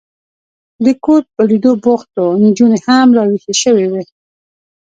د 0.83 0.85
کور 1.03 1.21
په 1.33 1.41
لیدو 1.49 1.71
بوخت 1.83 2.11
و، 2.21 2.25
نجونې 2.43 2.79
هم 2.85 3.09
را 3.17 3.23
وېښې 3.29 3.53
شوې 3.61 3.85
وې. 3.91 4.03